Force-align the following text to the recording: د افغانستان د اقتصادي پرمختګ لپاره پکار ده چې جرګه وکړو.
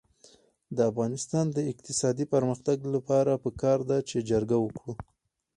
د 0.75 0.77
افغانستان 0.91 1.45
د 1.51 1.57
اقتصادي 1.71 2.25
پرمختګ 2.33 2.77
لپاره 2.95 3.41
پکار 3.45 3.79
ده 3.89 3.97
چې 4.09 4.17
جرګه 4.29 4.57
وکړو. 4.61 4.93